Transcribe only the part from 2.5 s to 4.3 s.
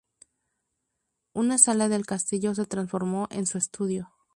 se transformó en su estudio.